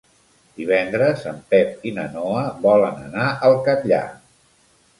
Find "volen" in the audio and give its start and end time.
2.65-2.99